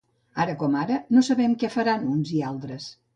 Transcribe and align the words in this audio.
Ara 0.45 0.53
com 0.61 0.77
ara, 0.83 0.95
no 1.15 1.23
sabem 1.27 1.53
què 1.65 1.69
faran 1.75 2.09
uns 2.15 2.33
i 2.39 2.41
altres. 2.53 2.89